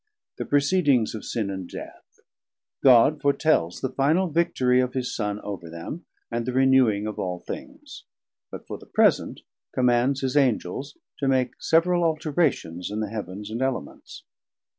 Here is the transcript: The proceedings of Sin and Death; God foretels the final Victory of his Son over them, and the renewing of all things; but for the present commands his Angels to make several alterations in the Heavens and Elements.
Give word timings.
The 0.39 0.45
proceedings 0.47 1.13
of 1.13 1.23
Sin 1.23 1.51
and 1.51 1.69
Death; 1.69 2.21
God 2.81 3.21
foretels 3.21 3.81
the 3.81 3.91
final 3.93 4.29
Victory 4.29 4.81
of 4.81 4.93
his 4.95 5.15
Son 5.15 5.39
over 5.41 5.69
them, 5.69 6.07
and 6.31 6.47
the 6.47 6.53
renewing 6.53 7.05
of 7.05 7.19
all 7.19 7.37
things; 7.37 8.05
but 8.49 8.65
for 8.65 8.79
the 8.79 8.87
present 8.87 9.41
commands 9.75 10.21
his 10.21 10.35
Angels 10.35 10.97
to 11.19 11.27
make 11.27 11.51
several 11.61 12.03
alterations 12.03 12.89
in 12.89 12.99
the 12.99 13.11
Heavens 13.11 13.51
and 13.51 13.61
Elements. 13.61 14.23